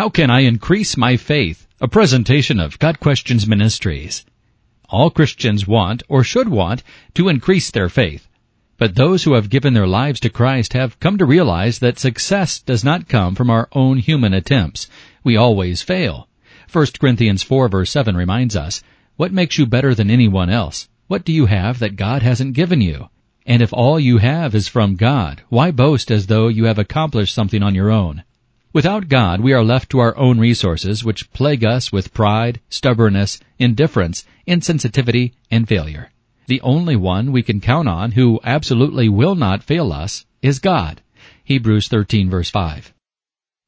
How 0.00 0.08
can 0.08 0.30
I 0.30 0.40
increase 0.40 0.96
my 0.96 1.18
faith? 1.18 1.66
A 1.78 1.86
presentation 1.86 2.58
of 2.58 2.78
Got 2.78 3.00
Questions 3.00 3.46
Ministries. 3.46 4.24
All 4.88 5.10
Christians 5.10 5.66
want, 5.66 6.02
or 6.08 6.24
should 6.24 6.48
want, 6.48 6.82
to 7.12 7.28
increase 7.28 7.70
their 7.70 7.90
faith. 7.90 8.26
But 8.78 8.94
those 8.94 9.24
who 9.24 9.34
have 9.34 9.50
given 9.50 9.74
their 9.74 9.86
lives 9.86 10.18
to 10.20 10.30
Christ 10.30 10.72
have 10.72 10.98
come 11.00 11.18
to 11.18 11.26
realize 11.26 11.80
that 11.80 11.98
success 11.98 12.60
does 12.60 12.82
not 12.82 13.08
come 13.08 13.34
from 13.34 13.50
our 13.50 13.68
own 13.72 13.98
human 13.98 14.32
attempts. 14.32 14.88
We 15.22 15.36
always 15.36 15.82
fail. 15.82 16.28
1 16.72 16.86
Corinthians 16.98 17.42
4 17.42 17.68
verse 17.68 17.90
7 17.90 18.16
reminds 18.16 18.56
us, 18.56 18.82
What 19.16 19.34
makes 19.34 19.58
you 19.58 19.66
better 19.66 19.94
than 19.94 20.10
anyone 20.10 20.48
else? 20.48 20.88
What 21.08 21.26
do 21.26 21.32
you 21.34 21.44
have 21.44 21.78
that 21.80 21.96
God 21.96 22.22
hasn't 22.22 22.54
given 22.54 22.80
you? 22.80 23.10
And 23.44 23.60
if 23.60 23.74
all 23.74 24.00
you 24.00 24.16
have 24.16 24.54
is 24.54 24.66
from 24.66 24.96
God, 24.96 25.42
why 25.50 25.70
boast 25.70 26.10
as 26.10 26.28
though 26.28 26.48
you 26.48 26.64
have 26.64 26.78
accomplished 26.78 27.34
something 27.34 27.62
on 27.62 27.74
your 27.74 27.90
own? 27.90 28.24
Without 28.72 29.08
God, 29.08 29.40
we 29.40 29.52
are 29.52 29.64
left 29.64 29.90
to 29.90 29.98
our 29.98 30.16
own 30.16 30.38
resources, 30.38 31.02
which 31.02 31.32
plague 31.32 31.64
us 31.64 31.90
with 31.90 32.14
pride, 32.14 32.60
stubbornness, 32.68 33.40
indifference, 33.58 34.24
insensitivity, 34.46 35.32
and 35.50 35.66
failure. 35.66 36.10
The 36.46 36.60
only 36.60 36.94
one 36.94 37.32
we 37.32 37.42
can 37.42 37.60
count 37.60 37.88
on 37.88 38.12
who 38.12 38.38
absolutely 38.44 39.08
will 39.08 39.34
not 39.34 39.64
fail 39.64 39.92
us 39.92 40.24
is 40.40 40.60
God. 40.60 41.02
Hebrews 41.42 41.88
13 41.88 42.30
verse 42.30 42.48
5. 42.48 42.94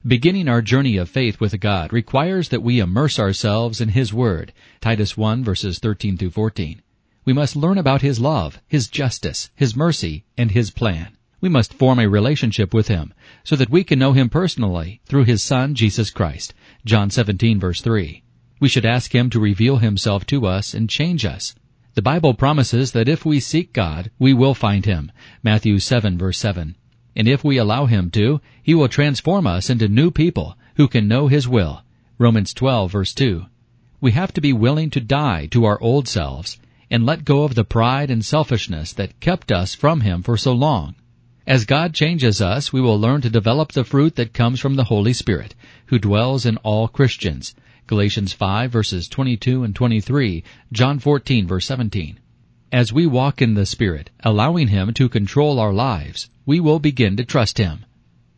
Beginning 0.07 0.48
our 0.48 0.62
journey 0.62 0.96
of 0.96 1.09
faith 1.09 1.41
with 1.41 1.59
God 1.59 1.93
requires 1.93 2.51
that 2.51 2.62
we 2.62 2.79
immerse 2.79 3.19
ourselves 3.19 3.80
in 3.80 3.88
His 3.88 4.12
Word. 4.12 4.52
Titus 4.80 5.16
1 5.16 5.43
verses 5.43 5.80
13 5.80 6.16
through 6.16 6.30
14. 6.30 6.80
We 7.24 7.32
must 7.32 7.57
learn 7.57 7.79
about 7.79 8.02
His 8.02 8.21
love, 8.21 8.60
His 8.69 8.87
justice, 8.87 9.51
His 9.57 9.74
mercy, 9.74 10.24
and 10.38 10.52
His 10.52 10.71
plan. 10.71 11.16
We 11.42 11.48
must 11.48 11.74
form 11.74 11.98
a 11.98 12.09
relationship 12.09 12.73
with 12.73 12.87
Him 12.87 13.12
so 13.42 13.56
that 13.56 13.69
we 13.69 13.82
can 13.82 13.98
know 13.98 14.12
Him 14.12 14.28
personally 14.28 15.01
through 15.06 15.24
His 15.24 15.42
Son, 15.42 15.74
Jesus 15.74 16.09
Christ. 16.09 16.55
John 16.84 17.10
17 17.10 17.59
verse 17.59 17.80
3. 17.80 18.23
We 18.60 18.68
should 18.68 18.87
ask 18.87 19.12
Him 19.12 19.28
to 19.30 19.41
reveal 19.41 19.78
Himself 19.78 20.24
to 20.26 20.46
us 20.46 20.73
and 20.73 20.88
change 20.88 21.24
us. 21.24 21.57
The 21.95 22.01
Bible 22.01 22.34
promises 22.34 22.93
that 22.93 23.09
if 23.09 23.24
we 23.24 23.40
seek 23.40 23.73
God, 23.73 24.12
we 24.21 24.32
will 24.32 24.54
find 24.54 24.87
Him. 24.87 25.10
Matthew 25.43 25.80
7 25.80 26.16
verse 26.16 26.38
7. 26.38 26.76
And 27.16 27.26
if 27.26 27.43
we 27.43 27.56
allow 27.56 27.87
Him 27.87 28.10
to, 28.10 28.40
He 28.62 28.77
will 28.77 28.87
transform 28.87 29.45
us 29.45 29.68
into 29.68 29.88
new 29.88 30.12
people 30.12 30.56
who 30.77 30.87
can 30.87 31.09
know 31.09 31.27
His 31.27 31.49
will. 31.49 31.82
Romans 32.18 32.54
12 32.54 32.93
verse 32.93 33.12
2. 33.15 33.46
We 34.01 34.12
have 34.12 34.32
to 34.34 34.40
be 34.40 34.52
willing 34.52 34.90
to 34.90 35.01
die 35.01 35.46
to 35.46 35.65
our 35.65 35.82
old 35.82 36.06
selves 36.06 36.60
and 36.88 37.04
let 37.04 37.24
go 37.24 37.43
of 37.43 37.56
the 37.56 37.65
pride 37.65 38.12
and 38.12 38.24
selfishness 38.24 38.93
that 38.93 39.18
kept 39.18 39.51
us 39.51 39.74
from 39.74 40.02
Him 40.02 40.23
for 40.23 40.37
so 40.37 40.52
long. 40.52 40.95
As 41.46 41.65
God 41.65 41.93
changes 41.93 42.40
us, 42.40 42.73
we 42.73 42.80
will 42.80 43.01
learn 43.01 43.21
to 43.23 43.29
develop 43.29 43.73
the 43.73 43.82
fruit 43.82 44.15
that 44.15 44.32
comes 44.32 44.60
from 44.60 44.76
the 44.76 44.85
Holy 44.85 45.12
Spirit, 45.12 45.57
who 45.87 45.99
dwells 45.99 46.46
in 46.46 46.57
all 46.59 46.87
Christians. 46.87 47.57
Galatians 47.88 48.32
5 48.32 48.71
verses 48.71 49.09
22 49.09 49.65
and 49.65 49.74
23, 49.74 50.45
John 50.71 51.01
14 51.01 51.49
verse 51.49 51.66
17. 51.66 52.21
As 52.71 52.93
we 52.93 53.09
walk 53.09 53.43
in 53.43 53.54
the 53.54 53.66
Spirit, 53.66 54.10
allowing 54.21 54.68
Him 54.68 54.95
to 54.95 55.09
control 55.09 55.59
our 55.59 55.73
lives, 55.73 56.30
we 56.46 56.60
will 56.60 56.79
begin 56.79 57.16
to 57.16 57.24
trust 57.24 57.59
Him. 57.59 57.87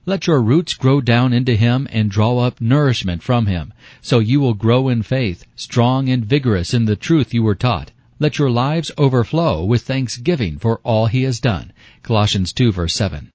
Let 0.06 0.26
your 0.26 0.40
roots 0.40 0.72
grow 0.72 1.02
down 1.02 1.34
into 1.34 1.56
Him 1.56 1.86
and 1.90 2.10
draw 2.10 2.38
up 2.38 2.58
nourishment 2.58 3.22
from 3.22 3.44
Him, 3.44 3.74
so 4.00 4.18
you 4.18 4.40
will 4.40 4.54
grow 4.54 4.88
in 4.88 5.02
faith, 5.02 5.44
strong 5.56 6.08
and 6.08 6.24
vigorous 6.24 6.72
in 6.72 6.86
the 6.86 6.96
truth 6.96 7.34
you 7.34 7.42
were 7.42 7.54
taught. 7.54 7.90
Let 8.20 8.38
your 8.38 8.50
lives 8.50 8.92
overflow 8.96 9.64
with 9.64 9.82
thanksgiving 9.82 10.58
for 10.58 10.78
all 10.84 11.06
He 11.06 11.24
has 11.24 11.40
done. 11.40 11.72
Colossians 12.04 12.52
2 12.52 12.70
verse 12.70 12.94
7. 12.94 13.30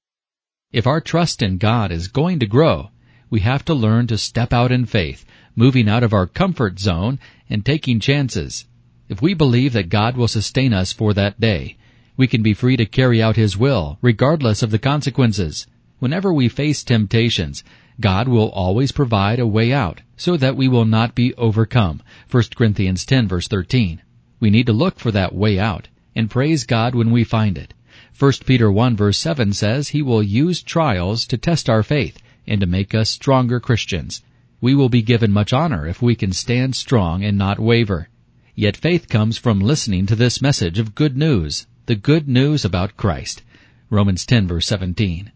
If 0.71 0.87
our 0.87 1.01
trust 1.01 1.41
in 1.41 1.57
God 1.57 1.91
is 1.91 2.07
going 2.07 2.39
to 2.39 2.45
grow, 2.45 2.91
we 3.29 3.41
have 3.41 3.65
to 3.65 3.73
learn 3.73 4.07
to 4.07 4.17
step 4.17 4.53
out 4.53 4.71
in 4.71 4.85
faith, 4.85 5.25
moving 5.53 5.89
out 5.89 6.01
of 6.01 6.13
our 6.13 6.25
comfort 6.27 6.79
zone 6.79 7.19
and 7.49 7.65
taking 7.65 7.99
chances. 7.99 8.67
If 9.09 9.21
we 9.21 9.33
believe 9.33 9.73
that 9.73 9.89
God 9.89 10.15
will 10.15 10.29
sustain 10.29 10.71
us 10.71 10.93
for 10.93 11.13
that 11.13 11.41
day, 11.41 11.75
we 12.15 12.27
can 12.27 12.41
be 12.41 12.53
free 12.53 12.77
to 12.77 12.85
carry 12.85 13.21
out 13.21 13.35
His 13.35 13.57
will, 13.57 13.97
regardless 14.01 14.63
of 14.63 14.71
the 14.71 14.79
consequences. 14.79 15.67
Whenever 15.99 16.33
we 16.33 16.47
face 16.47 16.85
temptations, 16.85 17.65
God 17.99 18.29
will 18.29 18.49
always 18.51 18.93
provide 18.93 19.39
a 19.39 19.45
way 19.45 19.73
out, 19.73 20.03
so 20.15 20.37
that 20.37 20.55
we 20.55 20.69
will 20.69 20.85
not 20.85 21.15
be 21.15 21.33
overcome. 21.33 22.01
1 22.31 22.43
Corinthians 22.55 23.05
10 23.05 23.27
verse 23.27 23.49
13. 23.49 24.01
We 24.39 24.49
need 24.49 24.67
to 24.67 24.73
look 24.73 24.99
for 24.99 25.11
that 25.11 25.35
way 25.35 25.59
out 25.59 25.87
and 26.15 26.29
praise 26.29 26.63
God 26.63 26.95
when 26.95 27.11
we 27.11 27.23
find 27.23 27.57
it. 27.57 27.73
1 28.17 28.31
Peter 28.45 28.71
1 28.71 28.95
verse 28.95 29.17
7 29.17 29.53
says 29.53 29.89
he 29.89 30.01
will 30.01 30.21
use 30.21 30.61
trials 30.61 31.25
to 31.27 31.37
test 31.37 31.69
our 31.69 31.83
faith 31.83 32.17
and 32.47 32.61
to 32.61 32.67
make 32.67 32.93
us 32.93 33.09
stronger 33.09 33.59
Christians. 33.59 34.21
We 34.61 34.75
will 34.75 34.89
be 34.89 35.01
given 35.01 35.31
much 35.31 35.53
honor 35.53 35.87
if 35.87 36.01
we 36.01 36.15
can 36.15 36.33
stand 36.33 36.75
strong 36.75 37.23
and 37.23 37.37
not 37.37 37.59
waver. 37.59 38.09
Yet 38.55 38.75
faith 38.75 39.07
comes 39.07 39.37
from 39.37 39.61
listening 39.61 40.05
to 40.07 40.15
this 40.15 40.41
message 40.41 40.79
of 40.79 40.95
good 40.95 41.15
news, 41.15 41.67
the 41.85 41.95
good 41.95 42.27
news 42.27 42.65
about 42.65 42.97
Christ. 42.97 43.43
Romans 43.89 44.25
10 44.25 44.47
verse 44.47 44.67
17. 44.67 45.31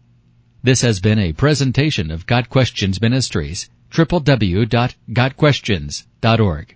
This 0.62 0.82
has 0.82 1.00
been 1.00 1.18
a 1.18 1.32
presentation 1.32 2.10
of 2.10 2.26
Got 2.26 2.48
Questions 2.48 3.00
Ministries, 3.00 3.70
www.gotquestions.org. 3.92 6.66